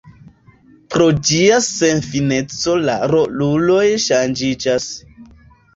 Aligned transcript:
Pro 0.95 1.09
ĝia 1.29 1.59
senfineco 1.67 2.75
la 2.89 2.97
roluloj 3.15 3.87
ŝanĝiĝas. 4.09 4.91